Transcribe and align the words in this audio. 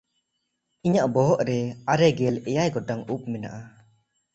ᱤᱧᱟᱜ 0.85 1.09
ᱵᱚᱦᱚᱜ 1.15 1.41
ᱨᱮ 1.49 1.57
ᱟᱨᱮ 1.91 2.07
ᱜᱮᱞ 2.17 2.35
ᱮᱭᱟᱭ 2.49 2.69
ᱜᱚᱴᱟᱝ 2.73 3.03
ᱩᱵ 3.13 3.21
ᱢᱮᱱᱟᱜᱼᱟ᱾ 3.31 3.61